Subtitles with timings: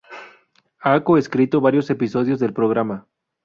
[0.79, 3.05] Ha coescrito varios episodios del programa.